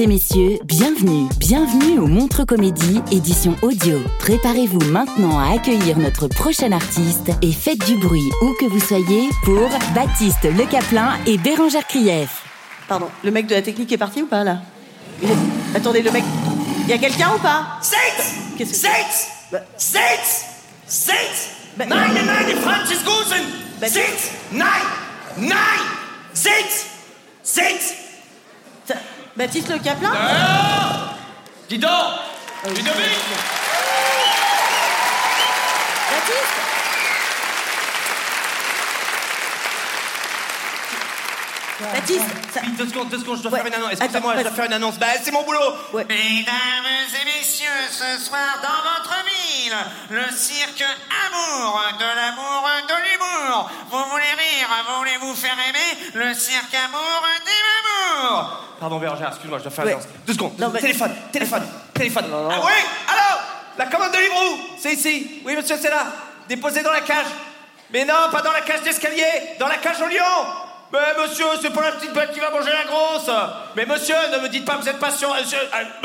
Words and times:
Et 0.00 0.06
messieurs, 0.06 0.58
bienvenue, 0.64 1.28
bienvenue 1.38 1.98
au 1.98 2.06
Montre 2.06 2.44
Comédie, 2.44 3.02
édition 3.12 3.54
audio. 3.60 3.98
Préparez-vous 4.20 4.80
maintenant 4.90 5.38
à 5.38 5.52
accueillir 5.52 5.98
notre 5.98 6.26
prochain 6.26 6.72
artiste 6.72 7.30
et 7.42 7.52
faites 7.52 7.84
du 7.84 7.96
bruit 7.96 8.30
où 8.42 8.54
que 8.58 8.64
vous 8.64 8.80
soyez 8.80 9.28
pour 9.44 9.68
Baptiste 9.94 10.44
Le 10.44 10.64
Caplin 10.64 11.18
et 11.26 11.36
Bérangère 11.36 11.86
Krief. 11.86 12.44
Pardon, 12.88 13.08
le 13.22 13.30
mec 13.30 13.46
de 13.46 13.54
la 13.54 13.60
technique 13.60 13.92
est 13.92 13.98
parti 13.98 14.22
ou 14.22 14.26
pas 14.26 14.42
là? 14.42 14.62
Il 15.22 15.30
est- 15.30 15.34
Attendez, 15.76 16.00
le 16.00 16.10
mec. 16.12 16.24
Il 16.84 16.88
y 16.88 16.92
a 16.94 16.98
quelqu'un 16.98 17.32
ou 17.36 17.38
pas? 17.38 17.78
Sechs! 17.82 17.98
Qu'est-ce 18.56 18.70
que- 18.70 18.76
Sechs! 18.76 19.28
Bah- 19.52 19.58
Sechs! 19.76 20.46
Sechs! 20.86 21.50
Bah- 21.76 21.84
Nein, 21.84 22.08
nein, 22.14 22.24
nein, 22.24 22.56
Franziskusen! 22.62 23.44
Bah- 23.80 23.88
Sechs! 23.88 24.30
Nein! 24.52 24.64
Nein! 25.36 25.80
Sechs! 26.32 26.86
Sechs! 27.42 27.94
Baptiste 29.36 29.68
Le 29.70 29.78
Caplin 29.78 30.12
Ah! 30.14 31.14
Dis 31.68 31.78
donc! 31.78 31.90
Ludovic! 32.66 33.18
Baptiste 36.10 36.60
Baptiste 41.80 42.24
ça- 42.52 42.60
deux 42.76 42.86
secondes, 42.88 43.08
deux 43.08 43.18
secondes, 43.18 43.38
je 43.38 43.42
dois 43.42 43.52
Ouais. 43.52 43.58
faire 43.58 43.66
une 43.68 43.74
annonce. 43.74 43.92
Excusez-moi, 43.92 44.34
je 44.36 44.42
dois 44.42 44.50
faire 44.50 44.64
une 44.66 44.72
annonce. 44.74 44.98
Bah, 44.98 45.06
c'est 45.22 45.30
mon 45.30 45.42
boulot! 45.44 45.74
Ouais. 45.94 46.04
Mesdames 46.04 47.08
et 47.22 47.24
messieurs, 47.24 47.68
ce 47.90 48.22
soir 48.22 48.60
dans 48.60 48.68
votre 48.68 49.24
ville, 49.24 49.74
le 50.10 50.30
cirque 50.36 50.84
Amour, 50.84 51.80
de 51.98 52.04
l'amour, 52.04 52.68
de 52.86 52.94
l'humour. 52.94 53.70
Vous 53.90 54.04
voulez 54.10 54.24
rire, 54.24 54.68
voulez 54.98 55.16
vous 55.22 55.34
faire 55.34 55.56
aimer, 55.68 56.10
le 56.14 56.34
cirque 56.34 56.74
Amour 56.74 57.22
des 57.46 57.52
Pardon, 58.78 58.98
Bérangère, 58.98 59.28
excuse-moi, 59.28 59.58
je 59.58 59.64
dois 59.64 59.72
faire 59.72 59.84
Ouais. 59.84 59.98
Deux 60.26 60.32
secondes. 60.32 60.58
Non, 60.58 60.70
mais- 60.72 60.80
Téléphone, 60.80 61.14
téléphone, 61.32 61.66
téléphone. 61.94 62.24
Ah 62.32 62.60
oui 62.64 62.72
Allô 63.08 63.40
La 63.78 63.86
commande 63.86 64.12
de 64.12 64.18
Librou 64.18 64.58
C'est 64.78 64.92
ici. 64.94 65.42
Oui, 65.44 65.54
monsieur, 65.56 65.76
c'est 65.80 65.90
là. 65.90 66.04
Déposé 66.48 66.82
dans 66.82 66.92
la 66.92 67.00
cage. 67.02 67.26
Mais 67.92 68.04
non, 68.04 68.14
pas 68.30 68.40
dans 68.42 68.52
la 68.52 68.60
cage 68.62 68.82
d'escalier, 68.82 69.24
dans 69.58 69.66
la 69.68 69.76
cage 69.76 70.00
au 70.00 70.06
lion. 70.06 70.46
Mais 70.92 70.98
monsieur, 71.22 71.44
c'est 71.62 71.70
pas 71.72 71.82
la 71.82 71.92
petite 71.92 72.12
bête 72.12 72.32
qui 72.32 72.40
va 72.40 72.50
manger 72.50 72.70
la 72.72 72.84
grosse. 72.84 73.30
Mais 73.76 73.86
monsieur, 73.86 74.16
ne 74.32 74.38
me 74.38 74.48
dites 74.48 74.64
pas 74.64 74.74
que 74.74 74.82
vous 74.82 74.88
êtes 74.88 74.98
patient. 74.98 75.30
Je, 75.36 75.56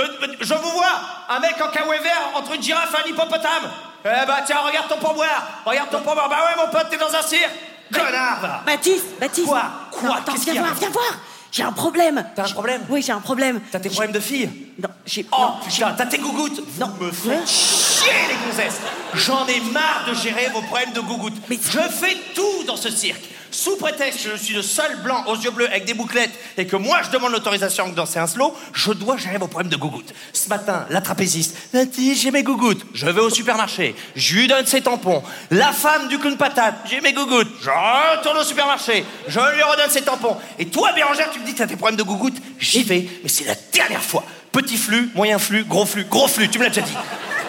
me- 0.03 0.28
me- 0.28 0.38
je 0.42 0.53
vous 0.53 0.70
vois, 0.70 0.92
un 1.30 1.40
mec 1.40 1.56
en 1.59 1.70
kawaii 1.70 2.00
vert 2.02 2.30
entre 2.36 2.53
une 2.53 2.62
girafe 2.62 2.94
et 2.94 3.08
un 3.08 3.12
hippopotame. 3.12 3.72
Eh 4.06 4.26
bah 4.28 4.38
tiens, 4.46 4.58
regarde 4.59 4.88
ton 4.88 4.97
pourboire. 4.97 5.44
Regarde 5.66 5.90
ton 5.90 6.02
pourboire. 6.02 6.30
Bah 6.30 6.38
ouais, 6.46 6.64
mon 6.64 6.72
pote, 6.72 6.88
t'es 6.92 6.97
dans 6.97 7.14
un 7.16 7.22
cirque. 7.24 7.50
Connard. 7.94 8.62
Baptiste 8.66 9.20
Baptiste 9.20 9.47
Quoi 9.47 9.62
Quoi 9.92 10.09
Non, 10.09 10.16
Attends, 10.16 10.32
Qu'est-ce 10.34 10.44
viens 10.46 10.53
qu'il 10.53 10.62
y 10.62 10.66
a 10.66 10.68
voir, 10.68 10.76
viens 10.76 10.90
voir 10.90 11.06
J'ai 11.52 11.64
un 11.64 11.72
problème 11.72 12.26
T'as 12.36 12.46
un 12.48 12.52
problème 12.52 12.82
Oui, 12.90 13.02
j'ai 13.02 13.12
un 13.14 13.20
problème. 13.22 13.62
T'as 13.72 13.80
tes 13.80 13.90
problèmes 13.90 14.12
de 14.12 14.20
fille 14.20 14.50
Non, 14.82 14.90
j'ai. 15.06 15.26
Oh 15.32 15.36
non, 15.40 15.54
putain, 15.68 15.94
t'as 15.98 16.06
tes 16.06 16.18
gougouttes 16.18 16.62
Non. 16.80 16.88
Vous 17.00 17.06
me 17.06 17.12
faites 17.12 17.48
chier 17.48 18.12
les 18.30 18.36
gonzesses 18.52 18.80
J'en 19.14 19.46
ai 19.48 19.60
marre 19.72 20.06
de 20.10 20.14
gérer 20.16 20.50
vos 20.54 20.62
problèmes 20.62 20.92
de 20.94 21.00
gougouttes. 21.02 21.42
Mais- 21.50 21.58
Je 21.62 21.80
fais 21.80 22.18
tout 22.34 22.64
dans 22.68 22.76
ce 22.78 22.90
cirque. 22.90 23.24
Sous 23.52 23.78
prétexte 23.78 24.24
que 24.24 24.32
je 24.32 24.36
suis 24.36 24.54
le 24.54 24.62
seul 24.62 25.02
blanc 25.04 25.24
aux 25.28 25.36
yeux 25.36 25.52
bleus 25.52 25.68
avec 25.68 25.86
des 25.86 25.94
bouclettes 25.94 26.32
et 26.58 26.66
que 26.66 26.76
moi 26.76 27.02
je 27.04 27.10
demande 27.10 27.32
l'autorisation 27.32 27.90
de 27.90 27.96
danser 27.96 28.20
un 28.20 28.28
slow, 28.28 28.56
je 28.74 28.92
dois 28.92 29.18
gérer 29.18 29.38
vos 29.38 29.48
problèmes 29.48 29.72
de 29.72 29.78
gougouttes. 29.78 30.14
Ce 30.34 30.50
matin, 30.50 30.86
la 30.90 31.02
trapéziste, 31.02 31.56
j'ai 31.74 32.32
mes 32.32 32.44
gougouttes. 32.44 32.86
Je 32.94 33.06
vais 33.06 33.22
au 33.22 33.30
supermarché, 33.30 33.96
je 34.16 34.36
lui 34.36 34.48
donne 34.48 34.66
ses 34.66 34.82
tampons. 34.82 35.24
La 35.52 35.72
femme 35.72 36.08
du 36.08 36.20
clown 36.20 36.38
patate, 36.38 36.76
j'ai 36.90 37.02
mes 37.02 37.14
gougouttes. 37.14 37.52
Je 37.62 37.70
retourne 37.70 38.38
au 38.38 38.44
supermarché, 38.44 39.06
je 39.28 39.40
lui 39.40 39.64
redonne 39.64 39.90
ses 39.90 40.02
tampons. 40.02 40.38
Et 40.60 40.68
toi, 40.68 40.92
Bérangère, 40.94 41.30
tu 41.32 41.40
me 41.40 41.46
dis 41.46 41.54
que 41.54 41.60
t'as 41.60 41.68
tes 41.68 41.76
problèmes 41.76 41.98
de 41.98 42.04
gougouttes 42.04 42.38
J'y 42.60 42.84
vais, 42.84 43.08
mais 43.24 43.30
c'est 43.30 43.46
la 43.46 43.56
dernière 43.74 44.04
fois. 44.04 44.24
Petit 44.52 44.78
flux, 44.78 45.10
moyen 45.16 45.38
flux, 45.38 45.64
gros 45.64 45.86
flux, 45.86 46.06
gros 46.06 46.28
flux, 46.28 46.50
tu 46.50 46.60
me 46.60 46.64
l'as 46.64 46.70
déjà 46.70 46.82
dit. 46.82 46.94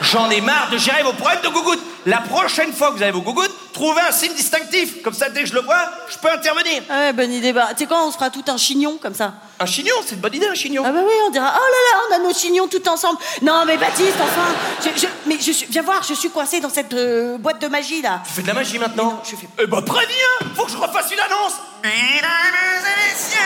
J'en 0.03 0.31
ai 0.31 0.41
marre 0.41 0.71
de 0.71 0.79
gérer 0.79 1.03
vos 1.03 1.13
problèmes 1.13 1.43
de 1.43 1.49
gougouttes. 1.49 1.83
La 2.05 2.19
prochaine 2.19 2.73
fois 2.73 2.91
que 2.91 2.97
vous 2.97 3.03
avez 3.03 3.13
vos 3.13 3.23
gougouttes, 3.23 3.73
trouvez 3.73 4.03
un 4.03 4.13
signe 4.13 4.35
distinctif. 4.35 5.03
Comme 5.03 5.15
ça, 5.15 5.29
dès 5.29 5.43
que 5.43 5.49
je 5.49 5.55
le 5.55 5.61
vois, 5.63 5.91
je 6.09 6.17
peux 6.19 6.31
intervenir. 6.31 6.83
Ah 6.89 7.01
ouais, 7.01 7.13
bonne 7.13 7.33
idée. 7.33 7.53
Bah, 7.53 7.69
tu 7.71 7.79
sais 7.79 7.87
quoi, 7.87 8.07
on 8.07 8.11
se 8.11 8.17
fera 8.17 8.31
tout 8.31 8.45
un 8.47 8.57
chignon 8.57 8.99
comme 9.01 9.15
ça. 9.15 9.35
Un 9.59 9.65
chignon, 9.67 9.95
c'est 10.05 10.15
une 10.17 10.21
bonne 10.21 10.35
idée, 10.35 10.47
un 10.49 10.55
chignon. 10.55 10.83
Ah 10.87 10.93
bah 10.93 11.01
oui, 11.03 11.13
on 11.27 11.31
dira, 11.31 11.51
oh 11.57 11.59
là 11.65 11.79
là, 11.91 12.03
on 12.11 12.15
a 12.15 12.29
nos 12.29 12.35
chignons 12.35 12.69
tout 12.69 12.87
ensemble. 12.89 13.19
Non 13.41 13.65
mais 13.65 13.79
Baptiste, 13.79 14.17
enfin, 14.21 14.55
je, 14.85 15.01
je- 15.01 15.07
mais 15.25 15.39
je 15.41 15.51
suis, 15.51 15.67
viens 15.71 15.81
voir, 15.83 16.03
je 16.03 16.13
suis 16.13 16.29
coincée 16.29 16.61
dans 16.61 16.69
cette 16.69 16.93
euh, 16.93 17.39
boîte 17.39 17.59
de 17.63 17.69
magie 17.69 18.03
là. 18.03 18.21
Tu 18.27 18.35
fais 18.35 18.43
de 18.43 18.47
la 18.49 18.53
magie 18.55 18.79
maintenant 18.79 19.05
non, 19.13 19.21
je 19.25 19.35
fais- 19.37 19.49
Eh 19.59 19.67
ben 19.67 19.81
préviens 19.81 20.53
Faut 20.55 20.65
que 20.67 20.73
je 20.73 20.77
refasse 20.77 21.11
une 21.11 21.21
annonce 21.21 21.55
Mesdames 21.83 22.85
et 22.85 23.11
messieurs, 23.11 23.39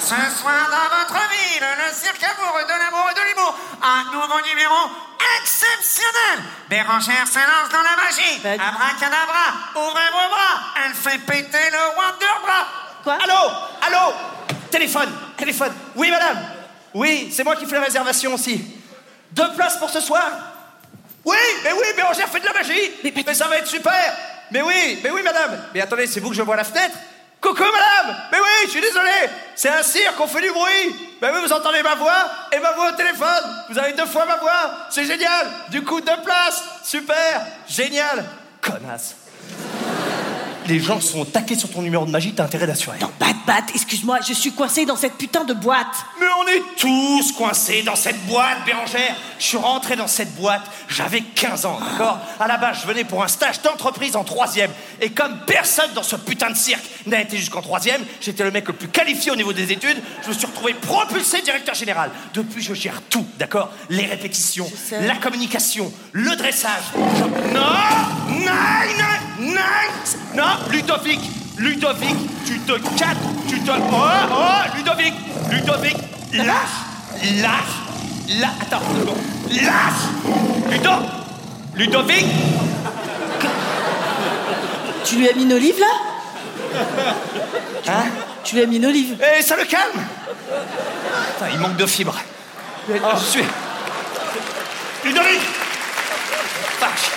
ce 0.00 0.40
soir 0.40 0.68
dans 0.70 0.96
votre 0.98 1.20
ville, 1.30 1.62
le 1.86 1.94
cirque 1.94 2.22
Amour, 2.24 2.58
de 2.64 2.70
l'amour 2.70 3.06
et 3.10 3.14
de 3.14 3.28
l'humour, 3.28 3.54
un 3.82 4.04
nouveau 4.12 4.40
numéro 4.48 4.90
exceptionnel. 5.40 6.44
Bérangère 6.68 7.26
se 7.28 7.38
lance 7.38 7.68
dans 7.70 7.82
la 7.82 7.96
magie. 8.02 8.40
Bah, 8.42 8.56
dis- 8.56 8.62
Abracadabra, 8.62 9.54
ouvrez 9.76 10.08
vos 10.10 10.28
bras, 10.30 10.82
elle 10.84 10.94
fait 10.94 11.18
péter 11.18 11.70
le 11.70 11.78
Wonderbra. 11.96 12.66
Quoi? 13.04 13.18
Allô? 13.22 13.52
Allô? 13.86 14.12
Téléphone 14.70 15.10
Téléphone. 15.38 15.72
Oui, 15.96 16.10
madame. 16.10 16.38
Oui, 16.94 17.30
c'est 17.32 17.44
moi 17.44 17.56
qui 17.56 17.64
fais 17.66 17.76
la 17.76 17.82
réservation 17.84 18.34
aussi. 18.34 18.60
Deux 19.32 19.50
places 19.54 19.76
pour 19.76 19.88
ce 19.90 20.00
soir. 20.00 20.30
Oui, 21.24 21.36
mais 21.64 21.72
oui, 21.72 21.86
Bérangère 21.96 22.28
fait 22.28 22.40
de 22.40 22.46
la 22.46 22.52
magie. 22.54 22.90
Mais- 23.04 23.12
mais, 23.26 23.34
ça 23.34 23.46
va 23.46 23.56
être 23.58 23.66
super. 23.66 23.92
Mais 24.50 24.62
oui, 24.62 24.98
mais 25.02 25.10
oui, 25.10 25.22
madame. 25.22 25.58
Mais 25.74 25.80
attendez, 25.80 26.06
c'est 26.06 26.20
vous 26.20 26.30
que 26.30 26.36
je 26.36 26.42
vois 26.42 26.54
à 26.54 26.58
la 26.58 26.64
fenêtre. 26.64 26.96
Coucou, 27.40 27.62
madame. 27.62 28.16
Mais 28.32 28.38
oui, 28.40 28.46
je 28.64 28.70
suis 28.70 28.80
désolé. 28.80 29.10
C'est 29.54 29.68
un 29.68 29.82
cirque, 29.82 30.18
on 30.18 30.26
fait 30.26 30.40
du 30.40 30.50
bruit. 30.50 30.96
Mais 31.22 31.28
oui, 31.30 31.38
vous 31.44 31.52
entendez 31.52 31.82
ma 31.82 31.94
voix 31.94 32.28
et 32.50 32.58
ma 32.58 32.72
voix 32.72 32.88
au 32.88 32.96
téléphone. 32.96 33.64
Vous 33.70 33.78
avez 33.78 33.92
deux 33.92 34.06
fois 34.06 34.24
ma 34.26 34.36
voix. 34.36 34.72
C'est 34.90 35.04
génial. 35.04 35.46
Du 35.68 35.84
coup, 35.84 36.00
deux 36.00 36.20
places. 36.24 36.64
Super. 36.82 37.42
Génial. 37.68 38.24
Connasse 38.60 39.14
les 40.68 40.78
gens 40.80 41.00
sont 41.00 41.24
taqués 41.24 41.56
sur 41.56 41.70
ton 41.70 41.82
numéro 41.82 42.04
de 42.06 42.10
magie, 42.10 42.32
t'as 42.34 42.44
intérêt 42.44 42.66
d'assurer. 42.66 42.98
Non, 43.00 43.10
bat, 43.18 43.26
bat, 43.46 43.62
excuse-moi, 43.74 44.18
je 44.26 44.32
suis 44.34 44.52
coincée 44.52 44.84
dans 44.86 44.96
cette 44.96 45.14
putain 45.14 45.44
de 45.44 45.54
boîte. 45.54 45.86
Mais 46.20 46.26
on 46.40 46.46
est 46.48 46.62
tous 46.76 47.32
coincés 47.32 47.82
dans 47.82 47.96
cette 47.96 48.20
boîte, 48.26 48.64
Bérangère. 48.66 49.16
Je 49.38 49.44
suis 49.44 49.56
rentré 49.56 49.96
dans 49.96 50.06
cette 50.06 50.34
boîte, 50.34 50.62
j'avais 50.88 51.20
15 51.22 51.64
ans, 51.66 51.78
d'accord? 51.80 52.18
À 52.40 52.46
la 52.48 52.56
base, 52.56 52.78
je 52.82 52.86
venais 52.86 53.04
pour 53.04 53.22
un 53.22 53.28
stage 53.28 53.62
d'entreprise 53.62 54.16
en 54.16 54.24
troisième. 54.24 54.70
Et 55.00 55.10
comme 55.10 55.38
personne 55.46 55.90
dans 55.94 56.02
ce 56.02 56.16
putain 56.16 56.50
de 56.50 56.56
cirque 56.56 56.84
n'a 57.06 57.20
été 57.20 57.36
jusqu'en 57.36 57.62
troisième, 57.62 58.02
j'étais 58.20 58.44
le 58.44 58.50
mec 58.50 58.66
le 58.66 58.72
plus 58.74 58.88
qualifié 58.88 59.30
au 59.30 59.36
niveau 59.36 59.52
des 59.52 59.72
études, 59.72 59.98
je 60.24 60.28
me 60.28 60.34
suis 60.34 60.46
retrouvé 60.46 60.74
propulsé 60.74 61.40
directeur 61.42 61.74
général. 61.74 62.10
Depuis, 62.34 62.62
je 62.62 62.74
gère 62.74 63.00
tout, 63.08 63.26
d'accord? 63.38 63.70
Les 63.88 64.06
répétitions, 64.06 64.70
la 64.90 65.14
communication, 65.16 65.92
le 66.12 66.34
dressage. 66.36 66.82
Je- 66.94 67.54
Non 67.54 67.67
Ludovic 70.70 71.20
Ludovic, 71.58 72.16
tu 72.46 72.58
te 72.60 72.72
calmes, 72.96 73.16
tu 73.48 73.60
te... 73.60 73.70
Oh, 73.70 74.04
oh, 74.30 74.76
Ludovic 74.76 75.14
Ludovic, 75.50 75.96
lâche 76.32 76.54
Lâche 77.42 78.38
Lâche 78.40 78.50
Attends. 78.62 78.82
Lâche 79.50 80.70
Ludo 80.70 80.90
Ludovic 81.74 82.26
Tu 85.04 85.16
lui 85.16 85.28
as 85.28 85.32
mis 85.32 85.42
une 85.44 85.52
olive 85.54 85.80
là? 85.80 85.86
Hein? 87.88 88.04
Tu 88.44 88.56
lui 88.56 88.62
as 88.62 88.66
mis 88.66 88.76
une 88.76 88.86
olive 88.86 89.16
Et 89.38 89.42
ça 89.42 89.56
le 89.56 89.64
calme 89.64 90.04
Putain, 91.34 91.50
il 91.52 91.58
manque 91.60 91.76
de 91.76 91.86
fibres. 91.86 92.18
Je 92.88 93.24
suis. 93.24 93.44
Une 95.04 95.18
olive 95.18 95.40
Vache 96.80 97.10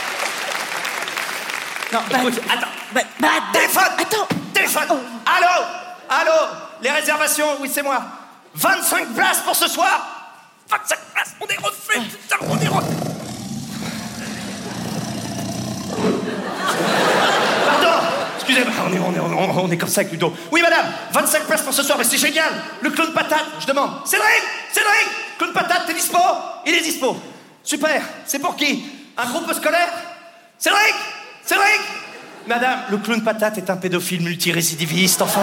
Non, 1.94 2.00
bah, 2.10 2.18
Écoute, 2.20 2.42
attends. 2.50 2.68
bah, 2.94 3.02
bah, 3.20 3.28
Téléphone. 3.54 3.84
Attends. 4.00 4.28
Téléphone. 4.54 4.84
Oh. 4.90 4.96
Allô. 5.26 5.66
Allô. 6.10 6.48
Les 6.82 6.90
réservations 6.92 7.58
Oui, 7.60 7.70
c'est 7.74 7.84
moi. 7.84 8.02
25 8.56 9.08
places 9.14 9.40
pour 9.40 9.56
ce 9.56 9.68
soir. 9.68 10.08
25 10.70 11.00
places 11.14 11.36
On 11.42 11.46
est 11.48 11.58
refait, 11.66 12.00
putain, 12.00 12.36
on 12.50 12.58
est 12.60 12.68
refait. 12.68 12.96
Pardon. 17.66 18.06
Excusez-moi, 18.36 18.74
on 18.88 18.94
est, 18.94 19.00
on, 19.00 19.14
est, 19.14 19.20
on, 19.20 19.32
est, 19.32 19.62
on 19.64 19.72
est 19.72 19.78
comme 19.78 19.90
ça 19.90 20.02
avec 20.02 20.12
Ludo. 20.14 20.34
Oui, 20.52 20.62
madame. 20.62 20.86
25 21.12 21.44
places 21.46 21.62
pour 21.62 21.74
ce 21.74 21.84
soir, 21.84 21.98
mais 21.98 22.04
c'est 22.04 22.18
génial. 22.18 22.52
Le 22.82 22.90
clown 22.90 23.14
patate, 23.14 23.46
je 23.60 23.68
demande. 23.68 24.06
Cédric 24.06 24.28
Cédric. 24.72 25.38
Clown 25.38 25.54
patate, 25.54 25.86
t'es 25.88 25.94
dispo? 25.94 26.18
Il 26.66 26.74
est 26.76 26.82
dispo. 26.82 27.18
Super. 27.64 28.02
C'est 28.26 28.40
pour 28.40 28.56
qui? 28.56 28.84
Un 29.18 29.26
groupe 29.28 29.52
scolaire? 29.54 29.90
Cédric? 30.58 30.96
Madame, 32.48 32.80
le 32.90 32.98
clown 32.98 33.24
patate 33.24 33.58
est 33.58 33.70
un 33.70 33.78
pédophile 33.78 34.22
multirécidiviste, 34.24 35.22
enfin. 35.22 35.42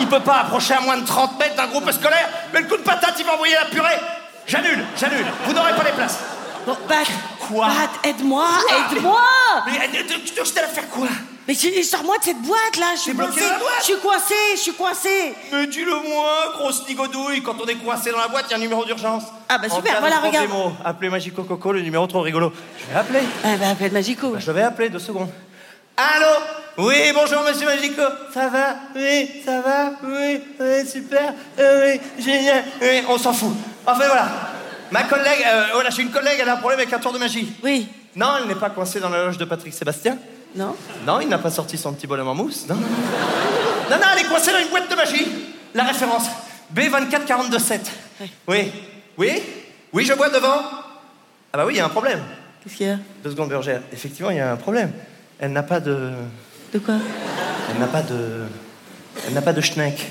Il 0.00 0.06
peut 0.08 0.20
pas 0.20 0.40
approcher 0.40 0.74
à 0.74 0.80
moins 0.80 0.96
de 0.98 1.06
30 1.06 1.38
mètres 1.38 1.56
d'un 1.56 1.66
groupe 1.66 1.90
scolaire, 1.90 2.28
mais 2.52 2.60
le 2.60 2.66
clown 2.66 2.82
patate, 2.82 3.14
il 3.18 3.24
va 3.24 3.34
envoyer 3.34 3.54
la 3.54 3.66
purée. 3.66 3.98
J'annule, 4.46 4.84
j'annule. 4.96 5.26
Vous 5.46 5.52
n'aurez 5.52 5.72
pas 5.74 5.84
les 5.84 5.92
places. 5.92 6.18
Bon, 6.66 6.76
Bat, 6.88 7.04
Quoi 7.48 7.68
Bat, 7.68 8.08
aide-moi, 8.08 8.48
aide-moi 8.90 9.20
Mais 9.66 9.88
tu 10.04 10.20
tu 10.20 10.34
dois 10.34 10.44
jeter 10.44 10.60
à 10.60 10.66
faire 10.66 10.88
quoi 10.88 11.06
Mais 11.46 11.54
sors-moi 11.54 12.18
de 12.18 12.24
cette 12.24 12.42
boîte 12.42 12.76
là, 12.80 12.86
je 12.96 13.00
suis 13.02 13.12
bloqué 13.12 13.40
Je 13.78 13.84
suis 13.84 13.98
coincée, 14.00 14.34
je 14.56 14.60
suis 14.60 14.72
coincée. 14.72 15.34
Mais 15.52 15.66
dis-le 15.68 15.94
moi, 16.08 16.52
grosse 16.58 16.88
nigodouille, 16.88 17.42
quand 17.42 17.54
on 17.62 17.66
est 17.66 17.76
coincé 17.76 18.10
dans 18.10 18.18
la 18.18 18.26
boîte, 18.26 18.46
il 18.48 18.50
y 18.50 18.54
a 18.54 18.56
un 18.56 18.60
numéro 18.60 18.84
d'urgence. 18.84 19.22
Ah 19.48 19.58
bah 19.58 19.68
En 19.70 19.76
super, 19.76 20.00
voilà, 20.00 20.16
regarde. 20.18 20.48
Appelez 20.84 21.08
Magico 21.08 21.44
Coco, 21.44 21.70
le 21.72 21.82
numéro 21.82 22.04
trop 22.08 22.22
rigolo. 22.22 22.52
Je 22.80 22.92
vais 22.92 22.98
appeler. 22.98 23.20
Ah 23.44 23.56
bah 23.60 23.68
appelle 23.70 23.92
Magico. 23.92 24.34
Je 24.36 24.50
vais 24.50 24.62
appeler, 24.62 24.88
deux 24.88 24.98
secondes. 24.98 25.30
Allô? 25.96 26.26
Oui, 26.88 27.10
bonjour 27.14 27.42
monsieur 27.42 27.64
Magico. 27.64 28.02
Ça 28.34 28.48
va? 28.48 28.76
Oui, 28.94 29.30
ça 29.44 29.62
va? 29.62 29.92
Oui, 30.04 30.40
oui, 30.60 30.86
super. 30.86 31.32
Euh, 31.58 31.94
oui, 31.94 32.22
génial. 32.22 32.64
Oui, 32.82 33.02
on 33.08 33.16
s'en 33.16 33.32
fout. 33.32 33.54
Enfin 33.86 34.06
voilà. 34.06 34.28
Ma 34.90 35.04
collègue, 35.04 35.42
euh, 35.46 35.64
voilà, 35.72 35.88
j'ai 35.88 36.02
une 36.02 36.10
collègue, 36.10 36.38
elle 36.40 36.48
a 36.50 36.54
un 36.54 36.56
problème 36.58 36.80
avec 36.80 36.92
un 36.92 36.98
tour 36.98 37.12
de 37.12 37.18
magie. 37.18 37.50
Oui. 37.64 37.88
Non, 38.14 38.34
elle 38.38 38.46
n'est 38.46 38.54
pas 38.54 38.68
coincée 38.70 39.00
dans 39.00 39.08
la 39.08 39.24
loge 39.24 39.38
de 39.38 39.46
Patrick 39.46 39.72
Sébastien. 39.72 40.18
Non 40.54 40.76
Non, 41.06 41.20
il 41.20 41.28
n'a 41.28 41.38
pas 41.38 41.50
sorti 41.50 41.78
son 41.78 41.94
petit 41.94 42.06
bonhomme 42.06 42.28
en 42.28 42.34
mousse. 42.34 42.66
Non, 42.68 42.74
non, 42.74 42.82
non. 43.90 43.96
Elle 44.12 44.20
est 44.24 44.28
coincée 44.28 44.52
dans 44.52 44.58
une 44.58 44.68
boîte 44.68 44.90
de 44.90 44.96
magie. 44.96 45.26
La 45.74 45.84
référence 45.84 46.26
B24427. 46.74 47.80
Oui. 48.48 48.70
Oui? 49.16 49.42
Oui, 49.94 50.04
je 50.04 50.12
vois 50.12 50.28
devant. 50.28 50.60
Ah 51.52 51.56
bah 51.58 51.64
oui, 51.66 51.74
il 51.74 51.76
y 51.78 51.80
a 51.80 51.86
un 51.86 51.90
problème. 51.90 52.20
Qu'est-ce 52.62 52.74
qu'il 52.76 52.86
y 52.86 52.90
a? 52.90 52.98
Deux 53.24 53.30
secondes, 53.30 53.48
Bergère. 53.48 53.80
Effectivement, 53.92 54.30
il 54.30 54.36
y 54.36 54.40
a 54.40 54.52
un 54.52 54.56
problème. 54.56 54.92
Elle 55.38 55.52
n'a 55.52 55.62
pas 55.62 55.80
de... 55.80 56.10
De 56.72 56.78
quoi? 56.78 56.94
Elle 57.70 57.78
n'a 57.80 57.86
pas 57.86 58.02
de... 58.02 58.44
Elle 59.26 59.34
n'a 59.34 59.42
pas 59.42 59.52
de 59.52 59.60
schneck. 59.60 60.06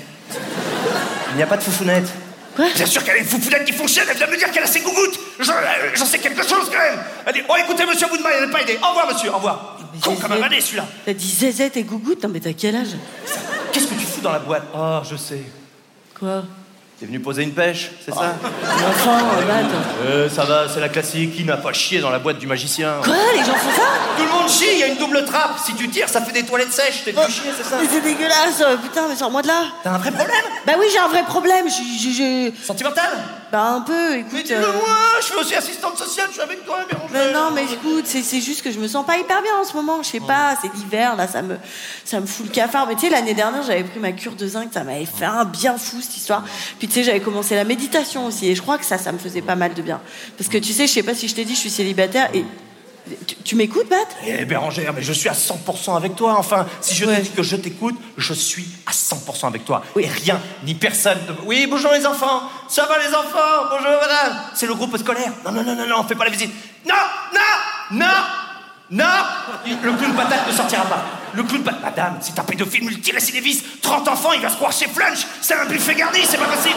Il 1.30 1.36
n'y 1.36 1.42
a 1.42 1.46
pas 1.46 1.56
de 1.56 1.62
foufounette. 1.62 2.08
Quoi? 2.54 2.66
Bien 2.74 2.86
sûr 2.86 3.04
qu'elle 3.04 3.16
a 3.16 3.18
une 3.18 3.24
foufounette 3.26 3.64
qui 3.66 3.72
fonctionne, 3.72 4.06
elle 4.10 4.16
vient 4.16 4.26
me 4.28 4.36
dire 4.36 4.50
qu'elle 4.50 4.62
a 4.62 4.66
ses 4.66 4.80
gougouttes 4.80 5.18
Je- 5.38 5.44
J'en 5.94 6.06
sais 6.06 6.18
quelque 6.18 6.42
chose 6.42 6.70
quand 6.72 6.78
même 6.78 6.98
Elle 7.26 7.34
dit, 7.34 7.40
oh 7.48 7.54
écoutez 7.62 7.84
monsieur, 7.84 8.06
vous 8.08 8.16
ne 8.16 8.22
m'avez 8.22 8.50
pas 8.50 8.62
aidé. 8.62 8.78
Au 8.82 8.88
revoir 8.88 9.06
monsieur, 9.12 9.30
au 9.30 9.34
revoir. 9.36 9.78
Mais 9.92 10.00
Con 10.00 10.16
comme 10.16 10.32
un 10.32 10.40
balai 10.40 10.60
celui-là. 10.60 10.86
T'as 11.04 11.12
dit 11.12 11.28
zézette 11.30 11.76
et 11.76 11.82
gougoute 11.82 12.22
Non 12.22 12.30
mais 12.30 12.40
t'as 12.40 12.52
quel 12.54 12.76
âge? 12.76 12.88
Qu'est-ce 13.72 13.86
que 13.88 13.94
tu 13.94 14.06
fous 14.06 14.20
dans 14.22 14.32
la 14.32 14.38
boîte? 14.38 14.62
Oh, 14.74 15.00
je 15.08 15.16
sais. 15.16 15.42
Quoi? 16.18 16.44
T'es 16.98 17.04
venu 17.04 17.20
poser 17.20 17.42
une 17.42 17.52
pêche, 17.52 17.90
c'est 18.02 18.14
ça 18.14 18.34
Mais 18.42 18.84
Enfin, 18.88 19.18
euh, 19.18 19.42
Bat. 19.46 19.68
Euh, 20.06 20.30
ça 20.30 20.44
va, 20.44 20.66
c'est 20.66 20.80
la 20.80 20.88
classique. 20.88 21.36
Qui 21.36 21.44
n'a 21.44 21.58
pas 21.58 21.74
chié 21.74 22.00
dans 22.00 22.08
la 22.08 22.18
boîte 22.18 22.38
du 22.38 22.46
magicien 22.46 22.94
Quoi 23.04 23.14
Les 23.34 23.40
gens 23.40 23.52
font 23.52 23.70
ça 23.76 23.82
Tout 24.16 24.22
le 24.24 24.30
monde 24.30 24.48
chie, 24.48 24.64
il 24.72 24.78
y 24.78 24.82
a 24.82 24.86
une 24.86 24.96
double 24.96 25.22
trappe. 25.26 25.58
Si 25.62 25.74
tu 25.74 25.88
tires, 25.90 26.08
ça 26.08 26.22
fait 26.22 26.32
des 26.32 26.44
toilettes 26.44 26.72
sèches. 26.72 27.04
T'es 27.04 27.12
venu 27.12 27.26
chier, 27.30 27.50
c'est 27.54 27.68
ça 27.68 27.76
Mais 27.82 27.86
c'est 27.90 28.00
dégueulasse 28.00 28.62
euh, 28.62 28.76
Putain, 28.78 29.08
mais 29.10 29.16
sors-moi 29.16 29.42
de 29.42 29.48
là 29.48 29.64
T'as 29.84 29.90
un 29.90 29.98
vrai 29.98 30.10
problème 30.10 30.36
Bah 30.66 30.72
oui, 30.80 30.86
j'ai 30.90 30.98
un 30.98 31.08
vrai 31.08 31.22
problème. 31.24 31.66
Je, 31.68 31.74
je, 32.08 32.14
je- 32.16 32.64
Sentimental 32.64 33.10
Bah 33.56 33.72
un 33.72 33.80
peu, 33.80 34.10
Mais 34.10 34.20
écoute. 34.20 34.44
dis-le 34.44 34.58
euh, 34.58 34.72
moi, 34.72 34.96
je 35.18 35.24
suis 35.24 35.34
aussi 35.34 35.54
assistante 35.54 35.96
sociale, 35.96 36.26
je 36.28 36.34
suis 36.34 36.42
avec 36.42 36.66
toi, 36.66 36.80
Bérangère. 36.86 37.08
Mais 37.10 37.32
non, 37.32 37.50
mais 37.54 37.64
écoute, 37.64 38.04
c'est 38.04 38.20
c'est 38.20 38.42
juste 38.42 38.60
que 38.60 38.70
je 38.70 38.78
me 38.78 38.86
sens 38.86 39.06
pas 39.06 39.16
hyper 39.16 39.40
bien 39.40 39.52
en 39.58 39.64
ce 39.64 39.72
moment. 39.72 40.02
Je 40.02 40.08
sais 40.08 40.20
pas, 40.20 40.58
c'est 40.60 40.70
l'hiver, 40.74 41.16
là, 41.16 41.26
ça 41.26 41.40
me, 41.40 41.56
ça 42.04 42.20
me 42.20 42.26
fout 42.26 42.44
le 42.44 42.52
cafard. 42.52 42.86
Mais 42.86 42.96
tu 42.96 43.06
sais, 43.06 43.08
l'année 43.08 43.32
dernière, 43.32 43.62
j'avais 43.62 43.84
pris 43.84 43.98
ma 43.98 44.12
cure 44.12 44.34
de 44.34 44.46
zinc, 44.46 44.68
ça 44.74 44.84
m'avait 44.84 45.06
fait 45.06 45.24
un 45.24 45.46
bien 45.46 45.78
fou 45.78 46.02
cette 46.02 46.18
histoire. 46.18 46.44
Puis 46.78 46.86
tu 46.86 46.92
sais, 46.96 47.02
j'avais 47.02 47.20
commencé 47.20 47.54
la 47.54 47.64
méditation 47.64 48.26
aussi, 48.26 48.46
et 48.46 48.54
je 48.54 48.60
crois 48.60 48.76
que 48.76 48.84
ça, 48.84 48.98
ça 48.98 49.10
me 49.10 49.16
faisait 49.16 49.40
pas 49.40 49.56
mal 49.56 49.72
de 49.72 49.80
bien. 49.80 50.02
Parce 50.36 50.50
que 50.50 50.58
tu 50.58 50.74
sais, 50.74 50.86
je 50.86 50.92
sais 50.92 51.02
pas 51.02 51.14
si 51.14 51.26
je 51.26 51.34
t'ai 51.34 51.46
dit, 51.46 51.54
je 51.54 51.60
suis 51.60 51.70
célibataire, 51.70 52.28
et 52.34 52.44
tu, 53.26 53.36
tu 53.36 53.56
m'écoutes, 53.56 53.88
Bat 53.88 53.96
Eh 54.26 54.44
Bérangère, 54.44 54.92
mais 54.94 55.02
je 55.02 55.12
suis 55.12 55.28
à 55.28 55.32
100% 55.34 55.96
avec 55.96 56.16
toi. 56.16 56.34
Enfin, 56.38 56.66
si 56.80 56.94
je 56.94 57.04
Ouais. 57.06 57.16
te 57.18 57.22
dis 57.22 57.30
que 57.30 57.42
je 57.42 57.56
t'écoute, 57.56 57.96
je 58.16 58.32
suis 58.34 58.66
à 58.86 58.92
100% 58.92 59.46
avec 59.48 59.64
toi. 59.64 59.82
Oui. 59.94 60.04
Et 60.04 60.08
rien, 60.08 60.40
ni 60.64 60.74
personne. 60.74 61.18
ne- 61.28 61.44
Oui, 61.46 61.66
bonjour 61.70 61.92
les 61.92 62.04
enfants. 62.06 62.42
Ça 62.68 62.86
va 62.86 62.98
les 62.98 63.14
enfants? 63.14 63.68
Bonjour 63.70 63.90
madame. 64.00 64.38
C'est 64.54 64.66
le 64.66 64.74
groupe 64.74 64.96
scolaire. 64.98 65.32
Non, 65.44 65.52
non, 65.52 65.62
non, 65.62 65.74
non, 65.76 65.86
non, 65.86 66.04
fais 66.04 66.14
pas 66.14 66.24
la 66.24 66.30
visite. 66.30 66.50
Non, 66.86 66.94
non, 67.34 67.98
non, 67.98 68.06
non. 68.90 69.04
Le 69.82 69.92
clown 69.92 70.14
patate 70.14 70.46
ne 70.48 70.52
sortira 70.52 70.84
pas. 70.84 71.04
Le 71.34 71.42
clown 71.42 71.62
patate. 71.62 71.82
Madame, 71.82 72.18
c'est 72.20 72.38
un 72.38 72.44
pédophile 72.44 72.84
multirécidiviste. 72.84 73.80
30 73.82 74.06
enfants, 74.08 74.32
il 74.32 74.40
va 74.40 74.48
se 74.48 74.56
croire 74.56 74.72
chez 74.72 74.86
Flunch. 74.88 75.26
C'est 75.40 75.54
un 75.54 75.64
buffet 75.66 75.94
garni, 75.94 76.20
c'est 76.24 76.38
pas 76.38 76.46
possible. 76.46 76.76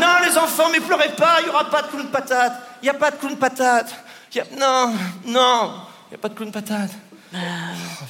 Non, 0.00 0.06
les 0.28 0.36
enfants, 0.38 0.68
mais 0.72 0.80
pleurez 0.80 1.10
pas. 1.16 1.38
Il 1.40 1.46
y 1.46 1.48
aura 1.50 1.68
pas 1.70 1.82
de 1.82 1.88
clown 1.88 2.06
patate. 2.06 2.52
Il 2.82 2.86
y 2.86 2.90
a 2.90 2.94
pas 2.94 3.10
de 3.10 3.16
clown 3.16 3.36
patate. 3.36 3.92
A... 4.38 4.42
Non, 4.58 4.94
non. 5.26 5.72
Il 6.08 6.12
y 6.12 6.14
a 6.14 6.18
pas 6.18 6.28
de 6.28 6.34
clown 6.34 6.50
patate. 6.52 6.90
Oh, 7.32 7.36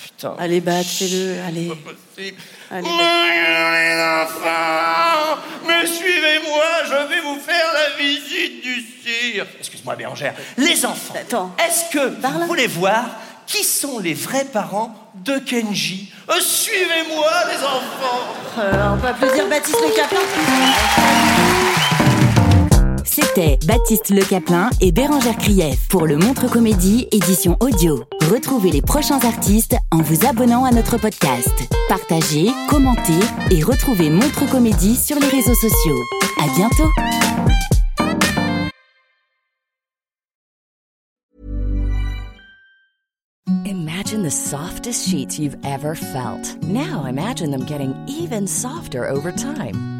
putain. 0.03 0.35
Allez, 0.39 0.61
Bat, 0.63 0.83
fais-le, 0.83 1.41
allez. 1.47 1.69
possible. 1.69 2.39
Allez. 2.71 2.89
Les 2.89 4.03
enfants, 4.25 5.37
mais 5.67 5.87
suivez-moi, 5.87 6.65
je 6.87 7.09
vais 7.09 7.21
vous 7.21 7.39
faire 7.39 7.67
la 7.75 7.97
visite 8.03 8.63
du 8.63 8.81
cirque. 9.05 9.49
Excuse-moi 9.59 9.97
Bérangère. 9.97 10.35
Les 10.57 10.87
enfants, 10.87 11.15
Attends. 11.21 11.55
est-ce 11.59 11.91
que 11.93 12.09
vous 12.09 12.47
voulez 12.47 12.67
voir 12.67 13.05
qui 13.47 13.63
sont 13.65 13.99
les 13.99 14.15
vrais 14.15 14.45
parents 14.47 14.95
de 15.17 15.39
Kenji? 15.39 16.11
Euh, 16.31 16.41
Suivez-moi 16.41 17.31
les 17.51 17.59
enfants. 17.63 18.21
Euh, 18.59 18.95
on 18.95 18.99
peut 18.99 19.09
applaudir 19.09 19.47
Baptiste 19.49 19.77
Le 19.83 19.91
C'était 23.13 23.59
Baptiste 23.67 24.11
Le 24.11 24.23
Caplin 24.23 24.71
et 24.81 24.93
Bérangère 24.93 25.37
Krief 25.37 25.89
pour 25.89 26.07
le 26.07 26.17
Montre 26.17 26.49
Comédie 26.49 27.09
édition 27.11 27.57
audio. 27.59 28.05
Retrouvez 28.31 28.71
les 28.71 28.83
prochains 28.83 29.19
artistes 29.25 29.75
en 29.91 29.99
vous 29.99 30.27
abonnant 30.27 30.65
à 30.65 30.71
notre 30.71 30.97
podcast. 30.97 31.53
Partagez, 31.89 32.53
commentez 32.69 33.19
et 33.51 33.65
retrouvez 33.65 34.11
Montre 34.11 34.49
Comédie 34.49 34.95
sur 34.95 35.19
les 35.19 35.27
réseaux 35.27 35.57
sociaux. 35.57 35.99
À 36.39 36.55
bientôt! 36.55 36.89
Imagine 43.67 44.23
the 44.23 44.31
softest 44.31 45.09
sheets 45.09 45.37
you've 45.37 45.57
ever 45.65 45.97
felt. 45.97 46.57
Now 46.63 47.07
imagine 47.07 47.51
them 47.51 47.65
getting 47.67 47.93
even 48.07 48.47
softer 48.47 49.09
over 49.09 49.33
time. 49.33 50.00